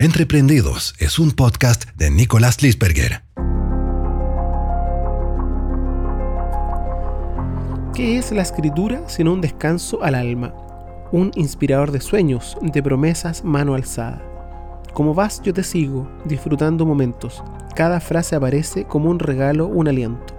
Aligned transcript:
Entreprendidos 0.00 0.94
es 1.00 1.18
un 1.18 1.32
podcast 1.32 1.86
de 1.96 2.08
Nicolás 2.12 2.62
Lisberger. 2.62 3.24
¿Qué 7.96 8.16
es 8.16 8.30
la 8.30 8.42
escritura 8.42 9.02
sino 9.08 9.32
un 9.32 9.40
descanso 9.40 10.04
al 10.04 10.14
alma? 10.14 10.54
Un 11.10 11.32
inspirador 11.34 11.90
de 11.90 12.00
sueños, 12.00 12.56
de 12.62 12.80
promesas 12.80 13.42
mano 13.42 13.74
alzada. 13.74 14.22
Como 14.92 15.14
vas 15.14 15.42
yo 15.42 15.52
te 15.52 15.64
sigo, 15.64 16.08
disfrutando 16.24 16.86
momentos. 16.86 17.42
Cada 17.74 17.98
frase 17.98 18.36
aparece 18.36 18.84
como 18.84 19.10
un 19.10 19.18
regalo, 19.18 19.66
un 19.66 19.88
aliento. 19.88 20.32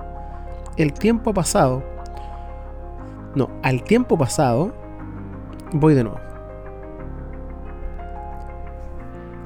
El 0.77 0.93
tiempo 0.93 1.33
pasado. 1.33 1.83
No, 3.35 3.49
al 3.61 3.83
tiempo 3.83 4.17
pasado 4.17 4.73
voy 5.73 5.95
de 5.95 6.05
nuevo. 6.05 6.28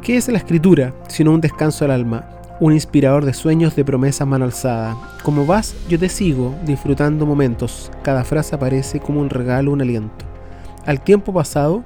¿Qué 0.03 0.17
es 0.17 0.27
la 0.27 0.37
escritura 0.37 0.93
sino 1.07 1.31
un 1.31 1.39
descanso 1.39 1.85
al 1.85 1.91
alma? 1.91 2.27
Un 2.59 2.73
inspirador 2.73 3.23
de 3.23 3.33
sueños 3.33 3.73
de 3.77 3.85
promesas 3.85 4.27
mano 4.27 4.43
alzada. 4.43 4.97
Como 5.23 5.45
vas, 5.45 5.77
yo 5.87 5.97
te 5.97 6.09
sigo, 6.09 6.53
disfrutando 6.65 7.25
momentos. 7.25 7.89
Cada 8.03 8.25
frase 8.25 8.53
aparece 8.53 8.99
como 8.99 9.21
un 9.21 9.29
regalo, 9.29 9.71
un 9.71 9.79
aliento. 9.79 10.25
Al 10.85 11.01
tiempo 11.01 11.33
pasado 11.33 11.85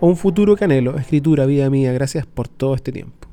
o 0.00 0.08
un 0.08 0.16
futuro 0.16 0.56
que 0.56 0.64
anhelo. 0.64 0.98
Escritura, 0.98 1.46
vida 1.46 1.70
mía, 1.70 1.92
gracias 1.92 2.26
por 2.26 2.48
todo 2.48 2.74
este 2.74 2.90
tiempo. 2.90 3.28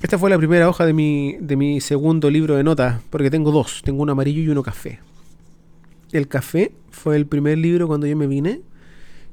Esta 0.00 0.16
fue 0.16 0.30
la 0.30 0.38
primera 0.38 0.66
hoja 0.66 0.86
de 0.86 0.94
mi, 0.94 1.36
de 1.40 1.56
mi 1.56 1.82
segundo 1.82 2.30
libro 2.30 2.56
de 2.56 2.64
notas, 2.64 3.02
porque 3.10 3.30
tengo 3.30 3.50
dos, 3.50 3.82
tengo 3.84 4.02
uno 4.02 4.12
amarillo 4.12 4.40
y 4.40 4.48
uno 4.48 4.62
café. 4.62 5.00
El 6.10 6.26
café 6.26 6.72
fue 6.90 7.16
el 7.16 7.26
primer 7.26 7.58
libro 7.58 7.86
cuando 7.86 8.06
yo 8.06 8.16
me 8.16 8.26
vine 8.26 8.62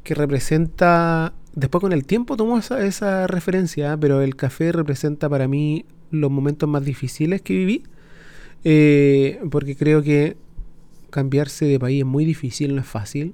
que 0.05 0.14
representa, 0.14 1.34
después 1.54 1.82
con 1.82 1.91
el 1.91 2.05
tiempo 2.05 2.38
tomo 2.38 2.58
esa, 2.58 2.86
esa 2.86 3.27
referencia, 3.27 3.98
pero 3.98 4.22
el 4.22 4.36
café 4.36 4.72
representa 4.72 5.28
para 5.28 5.50
mí 5.50 5.84
los 6.11 6.31
momentos 6.31 6.70
más 6.70 6.86
difíciles 6.86 7.42
que 7.42 7.56
viví, 7.56 7.84
eh, 8.64 9.42
porque 9.52 9.76
creo 9.76 10.03
que 10.03 10.38
cambiarse 11.09 11.66
de 11.66 11.80
país 11.80 12.02
es 12.02 12.06
muy 12.06 12.23
difícil, 12.23 12.76
no 12.76 12.81
es 12.81 12.88
fácil. 12.88 13.33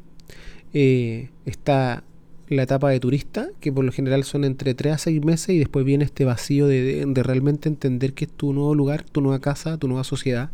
Eh, 0.74 1.30
está 1.46 2.06
la 2.48 2.64
etapa 2.64 2.90
de 2.90 3.02
turista, 3.02 3.50
que 3.60 3.74
por 3.74 3.84
lo 3.84 3.92
general 3.92 4.24
son 4.24 4.46
entre 4.46 4.74
3 4.74 4.94
a 4.94 4.98
6 4.98 5.26
meses, 5.26 5.50
y 5.50 5.60
después 5.60 5.84
viene 5.84 6.06
este 6.06 6.24
vacío 6.24 6.68
de, 6.68 7.06
de 7.06 7.24
realmente 7.24 7.68
entender 7.68 8.14
que 8.14 8.26
es 8.26 8.32
tu 8.32 8.54
nuevo 8.54 8.76
lugar, 8.76 9.04
tu 9.04 9.20
nueva 9.20 9.40
casa, 9.40 9.78
tu 9.78 9.90
nueva 9.90 10.06
sociedad 10.06 10.52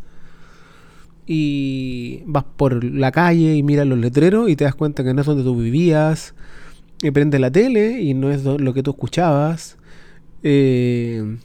y 1.30 2.22
vas 2.24 2.44
por 2.56 2.82
la 2.82 3.12
calle 3.12 3.54
y 3.54 3.62
miras 3.62 3.86
los 3.86 3.98
letreros 3.98 4.48
y 4.48 4.56
te 4.56 4.64
das 4.64 4.74
cuenta 4.74 5.04
que 5.04 5.12
no 5.12 5.20
es 5.20 5.26
donde 5.26 5.44
tú 5.44 5.54
vivías. 5.54 6.34
Y 7.02 7.10
prendes 7.10 7.38
la 7.38 7.50
tele 7.52 8.00
y 8.00 8.14
no 8.14 8.30
es 8.30 8.44
lo 8.44 8.72
que 8.72 8.82
tú 8.82 8.92
escuchabas. 8.92 9.76
Eh, 10.42 11.36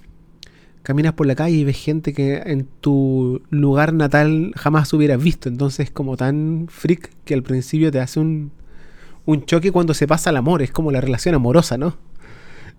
caminas 0.84 1.14
por 1.14 1.28
la 1.28 1.36
calle 1.36 1.58
y 1.58 1.64
ves 1.66 1.78
gente 1.78 2.14
que 2.14 2.38
en 2.46 2.66
tu 2.80 3.42
lugar 3.50 3.94
natal 3.94 4.54
jamás 4.56 4.94
hubieras 4.94 5.22
visto. 5.22 5.50
Entonces 5.50 5.88
es 5.88 5.92
como 5.92 6.16
tan 6.16 6.68
freak 6.70 7.12
que 7.26 7.34
al 7.34 7.44
principio 7.44 7.92
te 7.92 8.00
hace 8.00 8.22
un, 8.22 8.52
un 9.26 9.46
choque 9.46 9.74
cuando 9.74 9.94
se 9.94 10.08
pasa 10.08 10.30
el 10.30 10.38
amor. 10.38 10.62
Es 10.62 10.72
como 10.72 10.92
la 10.92 11.02
relación 11.02 11.36
amorosa, 11.36 11.78
¿no? 11.78 11.98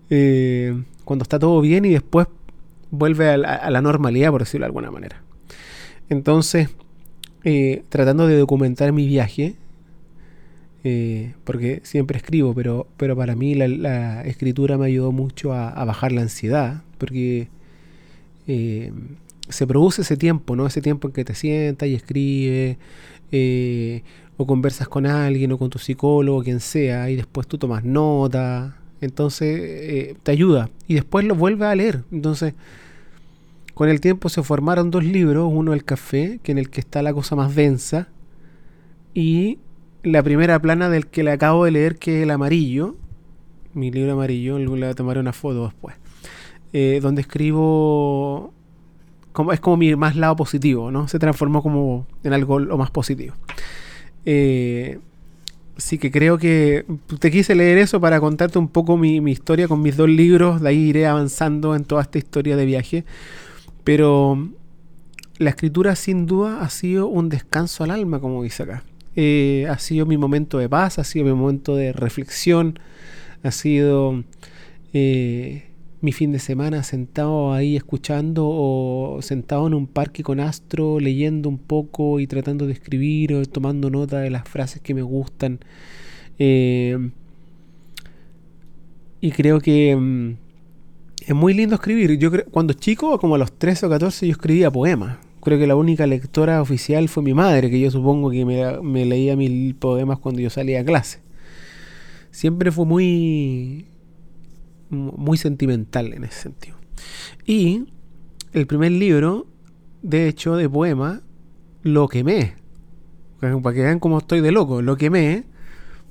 Eh, 0.09 0.75
cuando 1.03 1.21
está 1.21 1.37
todo 1.37 1.61
bien 1.61 1.85
y 1.85 1.91
después 1.91 2.27
vuelve 2.89 3.29
a 3.29 3.37
la, 3.37 3.53
a 3.53 3.69
la 3.69 3.81
normalidad, 3.83 4.31
por 4.31 4.41
decirlo 4.41 4.63
de 4.63 4.69
alguna 4.69 4.89
manera. 4.89 5.21
Entonces, 6.09 6.69
eh, 7.47 7.83
tratando 7.89 8.25
de 8.25 8.39
documentar 8.39 8.91
mi 8.91 9.05
viaje, 9.05 9.53
eh, 10.83 11.35
porque 11.43 11.79
siempre 11.83 12.17
escribo, 12.17 12.55
pero, 12.55 12.87
pero 12.97 13.15
para 13.15 13.35
mí 13.35 13.53
la, 13.53 14.23
escritura 14.23 14.79
me 14.79 14.87
ayudó 14.87 15.11
mucho 15.11 15.53
a, 15.53 15.85
bajar 15.85 16.11
la 16.11 16.21
ansiedad, 16.21 16.81
porque 16.97 17.47
eh, 18.47 18.91
se 19.47 19.67
produce 19.67 20.01
ese 20.01 20.17
tiempo, 20.17 20.55
¿no? 20.55 20.65
Ese 20.65 20.81
tiempo 20.81 21.07
en 21.07 21.13
que 21.13 21.23
te 21.23 21.35
sientas 21.35 21.87
y 21.87 21.93
escribes, 21.93 22.77
o 24.37 24.47
conversas 24.47 24.87
con 24.87 25.05
alguien, 25.05 25.51
o 25.51 25.59
con 25.59 25.69
tu 25.69 25.77
psicólogo, 25.77 26.43
quien 26.43 26.59
sea, 26.59 27.11
y 27.11 27.15
después 27.15 27.45
tú 27.45 27.59
tomas 27.59 27.83
nota, 27.83 28.75
entonces 29.01 30.17
te 30.23 30.31
ayuda, 30.31 30.71
y 30.87 30.95
después 30.95 31.23
lo 31.25 31.35
vuelves 31.35 31.67
a 31.67 31.75
leer, 31.75 32.03
entonces 32.11 32.55
con 33.75 33.89
el 33.89 33.99
tiempo 34.01 34.29
se 34.29 34.41
formaron 34.41 34.89
dos 34.89 35.03
libros, 35.03 35.51
uno 35.53 35.73
el 35.73 35.83
café, 35.83 36.39
que 36.41 36.53
en 36.53 36.57
el 36.57 36.69
que 36.69 36.79
está 36.79 37.01
la 37.03 37.13
cosa 37.13 37.35
más 37.35 37.55
densa, 37.55 38.07
y 39.13 39.59
la 40.01 40.23
primera 40.23 40.59
plana 40.59 40.89
del 40.89 41.07
que 41.07 41.23
le 41.23 41.31
acabo 41.31 41.65
de 41.65 41.71
leer, 41.71 41.97
que 41.97 42.17
es 42.17 42.23
el 42.23 42.31
amarillo, 42.31 42.95
mi 43.73 43.91
libro 43.91 44.13
amarillo, 44.13 44.57
le 44.57 44.95
tomaré 44.95 45.19
una 45.19 45.33
foto 45.33 45.65
después, 45.65 45.95
eh, 46.71 46.99
donde 47.01 47.21
escribo, 47.21 48.53
como, 49.33 49.51
es 49.51 49.59
como 49.59 49.75
mi 49.75 49.93
más 49.97 50.15
lado 50.15 50.37
positivo, 50.37 50.89
¿no? 50.89 51.09
Se 51.09 51.19
transformó 51.19 51.61
como 51.61 52.07
en 52.23 52.31
algo 52.31 52.59
lo 52.59 52.77
más 52.77 52.91
positivo. 52.91 53.35
Eh, 54.25 54.99
sí 55.75 55.97
que 55.97 56.11
creo 56.11 56.37
que 56.37 56.85
te 57.19 57.29
quise 57.29 57.55
leer 57.55 57.77
eso 57.77 57.99
para 57.99 58.21
contarte 58.21 58.57
un 58.57 58.69
poco 58.69 58.95
mi, 58.95 59.19
mi, 59.19 59.33
historia 59.33 59.67
con 59.67 59.81
mis 59.81 59.97
dos 59.97 60.07
libros, 60.07 60.61
de 60.61 60.69
ahí 60.69 60.77
iré 60.77 61.07
avanzando 61.07 61.75
en 61.75 61.83
toda 61.83 62.03
esta 62.03 62.17
historia 62.17 62.55
de 62.55 62.65
viaje. 62.65 63.03
Pero 63.85 64.49
la 65.37 65.51
escritura 65.51 65.95
sin 65.95 66.25
duda 66.25 66.61
ha 66.61 66.69
sido 66.69 67.07
un 67.07 67.29
descanso 67.29 67.85
al 67.85 67.91
alma, 67.91 68.19
como 68.19 68.43
dice 68.43 68.63
acá. 68.63 68.83
Eh, 69.15 69.67
ha 69.69 69.77
sido 69.79 70.05
mi 70.05 70.17
momento 70.17 70.57
de 70.57 70.67
paz, 70.67 70.99
ha 70.99 71.05
sido 71.05 71.23
mi 71.23 71.33
momento 71.33 71.75
de 71.75 71.93
reflexión, 71.93 72.79
ha 73.43 73.51
sido 73.51 74.23
eh, 74.91 75.69
mi 76.01 76.11
fin 76.11 76.31
de 76.31 76.39
semana 76.39 76.83
sentado 76.83 77.53
ahí 77.53 77.75
escuchando 77.75 78.47
o 78.47 79.19
sentado 79.21 79.67
en 79.67 79.75
un 79.75 79.87
parque 79.87 80.23
con 80.23 80.39
Astro, 80.39 80.99
leyendo 80.99 81.47
un 81.47 81.59
poco 81.59 82.19
y 82.19 82.27
tratando 82.27 82.65
de 82.65 82.73
escribir 82.73 83.35
o 83.35 83.45
tomando 83.45 83.89
nota 83.91 84.19
de 84.19 84.31
las 84.31 84.49
frases 84.49 84.81
que 84.81 84.95
me 84.95 85.03
gustan. 85.03 85.59
Eh, 86.39 87.11
y 89.21 89.31
creo 89.31 89.59
que 89.59 89.95
mm, 89.95 90.44
es 91.25 91.33
muy 91.33 91.53
lindo 91.53 91.75
escribir. 91.75 92.17
Yo 92.19 92.31
cuando 92.51 92.73
chico, 92.73 93.17
como 93.19 93.35
a 93.35 93.37
los 93.37 93.51
13 93.51 93.87
o 93.87 93.89
14, 93.89 94.27
yo 94.27 94.31
escribía 94.31 94.69
poemas. 94.69 95.17
Creo 95.41 95.57
que 95.57 95.67
la 95.67 95.75
única 95.75 96.05
lectora 96.05 96.61
oficial 96.61 97.09
fue 97.09 97.23
mi 97.23 97.33
madre, 97.33 97.69
que 97.69 97.79
yo 97.79 97.89
supongo 97.89 98.29
que 98.29 98.45
me, 98.45 99.05
leía 99.05 99.35
mil 99.35 99.75
poemas 99.75 100.19
cuando 100.19 100.41
yo 100.41 100.49
salía 100.49 100.81
a 100.81 100.85
clase. 100.85 101.19
Siempre 102.29 102.71
fue 102.71 102.85
muy, 102.85 103.87
muy 104.89 105.37
sentimental 105.37 106.13
en 106.13 106.25
ese 106.25 106.43
sentido. 106.43 106.77
Y 107.45 107.85
el 108.53 108.67
primer 108.67 108.91
libro, 108.91 109.47
de 110.03 110.27
hecho, 110.27 110.55
de 110.55 110.69
poema, 110.69 111.21
lo 111.81 112.07
quemé. 112.07 112.53
Para 113.39 113.73
que 113.73 113.81
vean 113.81 113.99
cómo 113.99 114.19
estoy 114.19 114.41
de 114.41 114.51
loco, 114.51 114.81
lo 114.81 114.95
quemé 114.95 115.43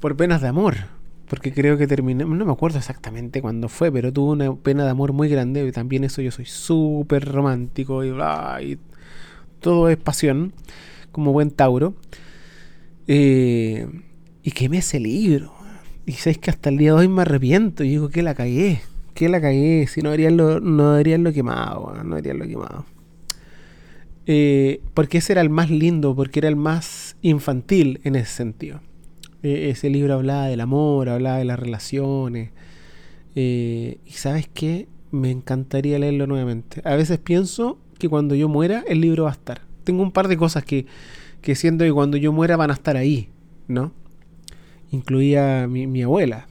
por 0.01 0.17
penas 0.17 0.43
de 0.43 0.49
amor 0.49 0.95
porque 1.29 1.53
creo 1.53 1.77
que 1.77 1.87
terminé, 1.87 2.25
no 2.25 2.45
me 2.45 2.53
acuerdo 2.53 2.79
exactamente 2.79 3.41
cuándo 3.41 3.69
fue, 3.69 3.91
pero 3.91 4.13
tuvo 4.13 4.33
una 4.33 4.55
pena 4.55 4.85
de 4.85 4.91
amor 4.91 5.13
muy 5.13 5.29
grande, 5.29 5.67
y 5.67 5.73
también 5.73 6.05
eso 6.05 6.23
yo 6.23 6.31
soy 6.31 6.45
súper 6.45 7.25
romántico 7.25 8.05
y, 8.05 8.11
bla, 8.11 8.59
y 8.63 8.79
todo 9.61 9.89
es 9.89 9.97
pasión, 9.97 10.53
como 11.13 11.33
buen 11.33 11.51
Tauro. 11.51 11.95
Eh, 13.07 13.87
y 14.43 14.51
quemé 14.51 14.79
ese 14.79 15.01
libro. 15.01 15.55
Y 16.07 16.13
sabéis 16.13 16.39
que 16.39 16.51
hasta 16.51 16.69
el 16.69 16.77
día 16.77 16.93
de 16.93 16.99
hoy 16.99 17.09
me 17.09 17.23
arrepiento. 17.23 17.83
Y 17.83 17.91
digo 17.91 18.11
que 18.11 18.23
la 18.23 18.35
cagué. 18.35 18.83
Que 19.15 19.29
la 19.29 19.41
cagué. 19.41 19.87
Si 19.87 20.03
no 20.03 20.11
deberían 20.11 20.37
lo, 20.37 20.61
no 20.61 20.93
deberían 20.93 21.25
lo 21.25 21.33
quemado. 21.33 21.95
No 22.05 22.17
deberían 22.17 22.39
lo 22.39 22.47
quemado. 22.47 22.85
Eh, 24.27 24.81
porque 24.93 25.19
ese 25.19 25.33
era 25.33 25.41
el 25.41 25.51
más 25.51 25.71
lindo. 25.71 26.15
Porque 26.15 26.41
era 26.41 26.49
el 26.49 26.57
más 26.57 27.17
infantil 27.23 28.01
en 28.05 28.17
ese 28.17 28.33
sentido. 28.33 28.81
E-, 29.45 29.71
ese 29.71 29.91
libro 29.91 30.15
hablaba 30.15 30.47
del 30.47 30.61
amor, 30.61 31.09
hablaba 31.09 31.39
de 31.39 31.45
las 31.45 31.59
relaciones. 31.59 32.51
Eh, 33.37 33.99
y 34.05 34.13
sabes 34.13 34.49
qué, 34.53 34.89
me 35.13 35.31
encantaría 35.31 35.99
leerlo 35.99 36.27
nuevamente. 36.27 36.81
A 36.85 36.97
veces 36.97 37.19
pienso 37.19 37.79
que 37.99 38.09
cuando 38.09 38.35
yo 38.35 38.49
muera, 38.49 38.83
el 38.89 39.01
libro 39.01 39.25
va 39.25 39.31
a 39.31 39.35
estar. 39.35 39.61
Tengo 39.85 40.03
un 40.03 40.11
par 40.11 40.27
de 40.27 40.37
cosas 40.37 40.65
que, 40.65 40.87
que 41.43 41.55
siento 41.55 41.85
que 41.85 41.93
cuando 41.93 42.17
yo 42.17 42.33
muera 42.33 42.57
van 42.57 42.71
a 42.71 42.75
estar 42.75 42.97
ahí, 42.97 43.29
¿no? 43.69 43.93
Incluía 44.91 45.69
mi, 45.69 45.87
mi 45.87 46.03
abuela. 46.03 46.49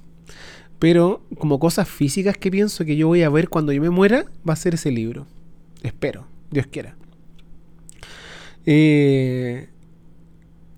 Pero 0.79 1.21
como 1.37 1.59
cosas 1.59 1.87
físicas 1.89 2.37
que 2.37 2.51
pienso 2.51 2.85
que 2.85 2.95
yo 2.95 3.07
voy 3.07 3.23
a 3.23 3.29
ver 3.29 3.49
cuando 3.49 3.71
yo 3.71 3.81
me 3.81 3.89
muera, 3.89 4.25
va 4.47 4.53
a 4.53 4.57
ser 4.57 4.75
ese 4.75 4.91
libro. 4.91 5.25
Espero, 5.81 6.27
Dios 6.51 6.67
quiera. 6.67 6.95
Eh, 8.65 9.69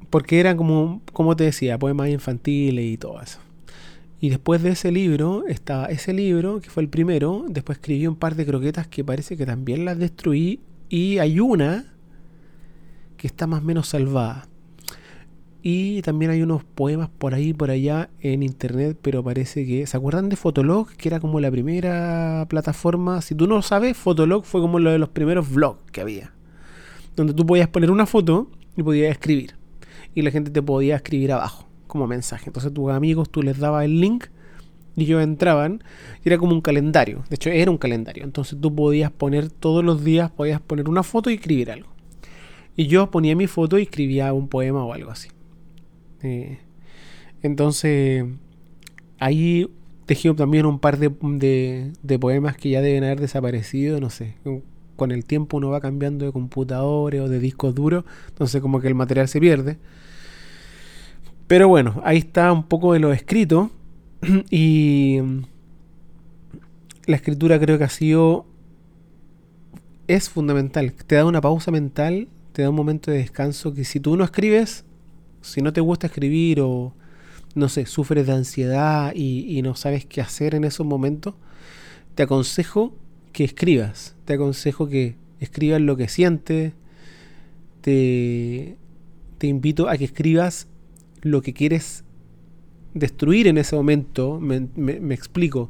porque 0.10 0.40
eran 0.40 0.58
como, 0.58 1.02
como 1.14 1.36
te 1.36 1.46
decía, 1.46 1.78
poemas 1.78 2.10
infantiles 2.10 2.86
y 2.86 2.98
todo 2.98 3.22
eso. 3.22 3.40
Y 4.20 4.30
después 4.30 4.64
de 4.64 4.72
ese 4.72 4.92
libro, 4.92 5.46
estaba 5.48 5.86
ese 5.88 6.14
libro, 6.14 6.60
que 6.62 6.70
fue 6.70 6.84
el 6.84 6.90
primero, 6.90 7.46
después 7.48 7.78
escribí 7.78 8.08
un 8.08 8.16
par 8.16 8.36
de 8.36 8.46
croquetas 8.46 8.88
que 8.88 9.04
parece 9.04 9.38
que 9.38 9.46
también 9.46 9.86
las 9.86 10.00
destruí, 10.00 10.62
y 10.90 11.18
hay 11.18 11.40
una 11.40 11.94
que 13.18 13.28
está 13.28 13.48
más 13.48 13.62
o 13.62 13.66
menos 13.66 13.88
salvada. 13.88 14.48
Y 15.68 16.04
también 16.04 16.30
hay 16.30 16.44
unos 16.44 16.64
poemas 16.64 17.10
por 17.10 17.34
ahí, 17.34 17.52
por 17.52 17.72
allá 17.72 18.12
en 18.20 18.44
internet, 18.44 19.00
pero 19.02 19.24
parece 19.24 19.66
que... 19.66 19.88
¿Se 19.88 19.98
acuerdan 19.98 20.30
de 20.30 20.36
Fotolog? 20.36 20.90
Que 20.92 21.10
era 21.10 21.20
como 21.20 21.40
la 21.40 21.50
primera 21.50 22.46
plataforma. 22.48 23.20
Si 23.24 23.34
tú 23.34 23.48
no 23.48 23.56
lo 23.56 23.62
sabes, 23.64 23.98
Fotolog 23.98 24.46
fue 24.46 24.62
como 24.62 24.78
lo 24.78 24.92
de 24.92 25.00
los 25.00 25.10
primeros 25.10 25.52
vlogs 25.52 25.80
que 25.92 26.02
había. 26.02 26.34
Donde 27.16 27.34
tú 27.34 27.48
podías 27.48 27.68
poner 27.68 27.90
una 27.90 28.06
foto 28.06 28.52
y 28.78 28.84
podías 28.84 29.12
escribir. 29.12 29.55
Y 30.16 30.24
la 30.24 30.32
gente 30.32 30.50
te 30.50 30.62
podía 30.62 30.96
escribir 30.96 31.34
abajo 31.34 31.68
como 31.86 32.08
mensaje. 32.08 32.46
Entonces 32.48 32.74
tus 32.74 32.92
amigos 32.92 33.30
tú 33.30 33.44
les 33.44 33.60
dabas 33.60 33.86
el 33.86 34.00
link 34.00 34.26
y 34.96 35.04
ellos 35.04 35.22
entraban 35.22 35.84
y 36.24 36.30
era 36.30 36.38
como 36.38 36.54
un 36.54 36.62
calendario. 36.62 37.24
De 37.30 37.36
hecho, 37.36 37.50
era 37.50 37.70
un 37.70 37.78
calendario. 37.78 38.24
Entonces 38.24 38.58
tú 38.60 38.74
podías 38.74 39.12
poner 39.12 39.50
todos 39.50 39.84
los 39.84 40.04
días, 40.04 40.32
podías 40.32 40.62
poner 40.62 40.90
una 40.90 41.04
foto 41.04 41.30
y 41.30 41.36
escribir 41.36 41.70
algo. 41.72 41.90
Y 42.76 42.88
yo 42.88 43.12
ponía 43.12 43.36
mi 43.36 43.48
foto 43.48 43.78
y 43.78 43.84
escribía 43.84 44.34
un 44.34 44.48
poema 44.48 44.84
o 44.84 44.94
algo 44.94 45.12
así. 45.12 45.30
Eh, 46.24 46.60
entonces, 47.42 48.26
ahí 49.20 49.70
tejí 50.06 50.34
también 50.34 50.66
un 50.66 50.80
par 50.80 50.98
de, 50.98 51.10
de, 52.02 52.20
poemas 52.20 52.58
que 52.58 52.70
ya 52.70 52.82
deben 52.82 53.04
haber 53.04 53.20
desaparecido, 53.20 54.00
no 54.00 54.10
sé. 54.10 54.36
Con 54.96 55.12
el 55.12 55.26
tiempo 55.26 55.58
uno 55.58 55.70
va 55.70 55.82
cambiando 55.82 56.26
de 56.26 56.32
computadores 56.32 57.22
o 57.22 57.30
de 57.30 57.40
discos 57.40 57.76
duros, 57.76 58.06
entonces 58.30 58.62
como 58.62 58.80
que 58.80 58.88
el 58.88 58.96
material 58.96 59.28
se 59.28 59.40
pierde. 59.40 59.78
Pero 61.48 61.68
bueno, 61.68 62.02
ahí 62.04 62.18
está 62.18 62.52
un 62.52 62.64
poco 62.64 62.94
de 62.94 63.00
lo 63.00 63.14
escrito. 63.14 63.72
y 64.50 65.20
la 67.06 67.16
escritura 67.16 67.60
creo 67.60 67.78
que 67.78 67.84
ha 67.84 67.90
sido... 67.90 68.46
Es 70.08 70.30
fundamental. 70.30 70.94
Te 70.94 71.16
da 71.16 71.26
una 71.26 71.42
pausa 71.42 71.72
mental, 71.72 72.28
te 72.54 72.62
da 72.62 72.70
un 72.70 72.76
momento 72.76 73.10
de 73.10 73.18
descanso 73.18 73.74
que 73.74 73.84
si 73.84 74.00
tú 74.00 74.16
no 74.16 74.24
escribes, 74.24 74.86
si 75.42 75.62
no 75.62 75.74
te 75.74 75.82
gusta 75.82 76.08
escribir 76.08 76.62
o, 76.62 76.94
no 77.56 77.70
sé, 77.70 77.86
sufres 77.86 78.28
de 78.28 78.34
ansiedad 78.34 79.14
y, 79.16 79.62
no 79.64 79.76
sabes 79.76 80.06
qué 80.06 80.22
hacer 80.22 80.54
en 80.54 80.64
esos 80.64 80.86
momentos, 80.86 81.34
te 82.14 82.24
aconsejo 82.24 82.94
que 83.36 83.44
escribas. 83.44 84.16
Te 84.24 84.36
aconsejo 84.36 84.88
que 84.88 85.18
escribas 85.42 85.82
lo 85.82 85.98
que 85.98 86.08
sientes. 86.08 86.72
Te, 87.82 88.78
te 89.38 89.48
invito 89.48 89.90
a 89.90 89.98
que 89.98 90.06
escribas 90.06 90.70
lo 91.22 91.42
que 91.42 91.54
quieres 91.54 92.06
destruir 92.94 93.48
en 93.48 93.58
ese 93.58 93.76
momento. 93.76 94.40
Me, 94.40 94.70
me, 94.78 95.14
explico. 95.14 95.70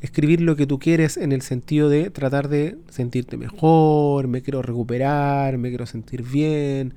Escribir 0.00 0.40
lo 0.40 0.56
que 0.56 0.66
tú 0.66 0.78
quieres 0.78 1.18
en 1.18 1.32
el 1.32 1.42
sentido 1.42 1.90
de 1.90 2.08
tratar 2.08 2.48
de 2.48 2.78
sentirte 2.88 3.36
mejor, 3.36 4.26
me 4.26 4.40
quiero 4.40 4.62
recuperar, 4.62 5.58
me 5.58 5.68
quiero 5.68 5.84
sentir 5.84 6.22
bien, 6.22 6.94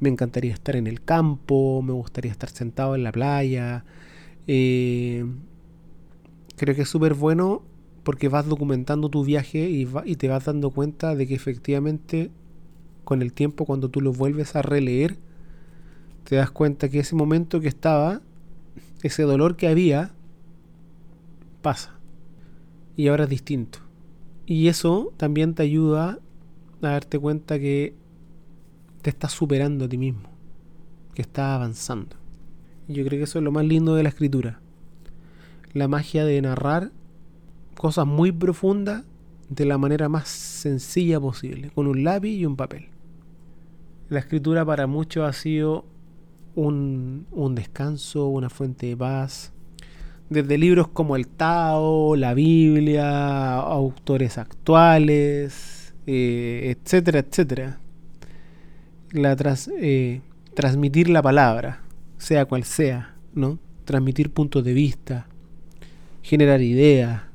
me 0.00 0.08
encantaría 0.08 0.54
estar 0.54 0.74
en 0.74 0.86
el 0.86 1.02
campo, 1.02 1.82
me 1.82 1.92
gustaría 1.92 2.32
estar 2.32 2.48
sentado 2.48 2.94
en 2.94 3.04
la 3.04 3.12
playa. 3.12 3.84
Eh, 4.46 5.26
creo 6.56 6.74
que 6.74 6.82
es 6.82 6.88
súper 6.88 7.12
bueno 7.12 7.69
porque 8.02 8.28
vas 8.28 8.46
documentando 8.46 9.08
tu 9.08 9.24
viaje 9.24 9.68
y, 9.68 9.88
y, 10.04 10.16
te 10.16 10.28
vas 10.28 10.44
dando 10.44 10.70
cuenta 10.70 11.14
de 11.14 11.26
que 11.26 11.34
efectivamente 11.34 12.30
con 13.04 13.22
el 13.22 13.32
tiempo 13.32 13.64
cuando 13.64 13.88
tú 13.90 14.00
lo 14.00 14.12
vuelves 14.12 14.56
a 14.56 14.62
releer, 14.62 15.16
te 16.24 16.36
das 16.36 16.50
cuenta 16.50 16.88
que 16.88 17.00
ese 17.00 17.16
momento 17.16 17.60
que 17.60 17.68
estaba, 17.68 18.22
ese 19.02 19.24
dolor 19.24 19.56
que 19.56 19.68
había, 19.68 20.12
pasa. 21.62 21.98
Y 22.96 23.08
ahora 23.08 23.24
es 23.24 23.30
distinto. 23.30 23.80
Y 24.46 24.68
eso 24.68 25.12
también 25.16 25.54
te 25.54 25.62
ayuda 25.62 26.18
a 26.82 26.86
darte 26.88 27.18
cuenta 27.18 27.58
que 27.58 27.94
te 29.02 29.10
estás 29.10 29.32
superando 29.32 29.86
a 29.86 29.88
ti 29.88 29.98
mismo, 29.98 30.28
que 31.14 31.22
estás 31.22 31.54
avanzando. 31.54 32.16
Y 32.88 32.94
yo 32.94 33.04
creo 33.04 33.18
que 33.18 33.24
eso 33.24 33.38
es 33.38 33.44
lo 33.44 33.52
más 33.52 33.64
lindo 33.64 33.94
de 33.94 34.02
la 34.02 34.08
escritura. 34.08 34.60
La 35.72 35.88
magia 35.88 36.24
de 36.24 36.40
narrar 36.42 36.90
cosas 37.80 38.06
muy 38.06 38.30
profundas 38.30 39.04
de 39.48 39.64
la 39.64 39.78
manera 39.78 40.10
más 40.10 40.28
sencilla 40.28 41.18
posible, 41.18 41.70
con 41.70 41.86
un 41.86 42.04
lápiz 42.04 42.28
y 42.36 42.44
un 42.44 42.54
papel. 42.54 42.88
La 44.10 44.18
escritura 44.18 44.66
para 44.66 44.86
muchos 44.86 45.26
ha 45.26 45.32
sido 45.32 45.86
un, 46.54 47.24
descanso, 47.54 48.26
una 48.26 48.50
fuente 48.50 48.88
de 48.88 48.98
paz. 48.98 49.54
Desde 50.28 50.58
libros 50.58 50.88
como 50.88 51.16
el 51.16 51.26
Tao, 51.26 52.16
la 52.16 52.34
Biblia, 52.34 53.54
autores 53.54 54.36
actuales, 54.36 55.94
eh, 56.06 56.76
etcétera, 56.76 57.20
etcétera 57.20 57.80
la 59.12 59.38
eh, 59.80 60.20
transmitir 60.52 61.08
la 61.08 61.22
palabra, 61.22 61.80
sea 62.18 62.44
cual 62.44 62.64
sea, 62.64 63.14
¿no? 63.32 63.58
Transmitir 63.86 64.30
puntos 64.30 64.62
de 64.64 64.74
vista, 64.74 65.28
generar 66.20 66.60
ideas, 66.60 67.29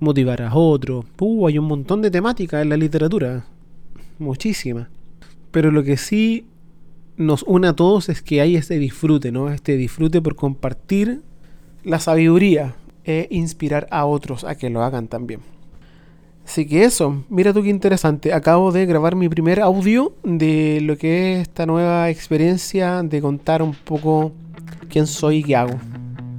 motivar 0.00 0.42
a 0.42 0.54
otros. 0.54 1.04
Uh, 1.18 1.46
hay 1.46 1.58
un 1.58 1.66
montón 1.66 2.02
de 2.02 2.10
temáticas 2.10 2.62
en 2.62 2.68
la 2.68 2.76
literatura, 2.76 3.44
muchísimas. 4.18 4.88
Pero 5.50 5.70
lo 5.70 5.82
que 5.82 5.96
sí 5.96 6.46
nos 7.16 7.42
une 7.44 7.68
a 7.68 7.72
todos 7.72 8.08
es 8.08 8.22
que 8.22 8.40
hay 8.40 8.56
este 8.56 8.78
disfrute, 8.78 9.32
¿no? 9.32 9.50
Este 9.50 9.76
disfrute 9.76 10.20
por 10.20 10.36
compartir 10.36 11.22
la 11.82 11.98
sabiduría 11.98 12.74
e 13.04 13.28
inspirar 13.30 13.86
a 13.90 14.04
otros 14.04 14.44
a 14.44 14.56
que 14.56 14.70
lo 14.70 14.82
hagan 14.82 15.08
también. 15.08 15.40
Así 16.44 16.66
que 16.66 16.84
eso, 16.84 17.24
mira 17.28 17.52
tú 17.52 17.62
qué 17.62 17.70
interesante. 17.70 18.32
Acabo 18.32 18.70
de 18.70 18.86
grabar 18.86 19.16
mi 19.16 19.28
primer 19.28 19.60
audio 19.60 20.14
de 20.22 20.80
lo 20.80 20.96
que 20.96 21.34
es 21.34 21.42
esta 21.42 21.66
nueva 21.66 22.08
experiencia 22.08 23.02
de 23.02 23.20
contar 23.20 23.62
un 23.62 23.74
poco 23.74 24.32
quién 24.88 25.06
soy 25.06 25.38
y 25.38 25.42
qué 25.42 25.56
hago. 25.56 25.74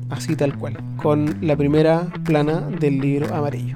Así 0.09 0.36
tal 0.36 0.57
cual, 0.57 0.77
con 0.98 1.38
la 1.42 1.56
primera 1.56 2.07
plana 2.24 2.62
del 2.62 3.00
libro 3.00 3.33
amarillo. 3.36 3.75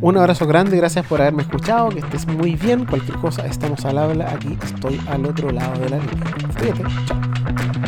Un 0.00 0.16
abrazo 0.16 0.46
grande, 0.46 0.76
gracias 0.76 1.04
por 1.06 1.20
haberme 1.20 1.42
escuchado, 1.42 1.88
que 1.88 1.98
estés 1.98 2.26
muy 2.26 2.54
bien. 2.54 2.84
Cualquier 2.84 3.18
cosa, 3.18 3.46
estamos 3.46 3.84
al 3.84 3.98
habla, 3.98 4.30
aquí 4.30 4.56
estoy 4.62 5.00
al 5.08 5.26
otro 5.26 5.50
lado 5.50 5.78
de 5.80 5.90
la 5.90 5.98
línea. 5.98 6.26
Fíjate. 6.56 7.87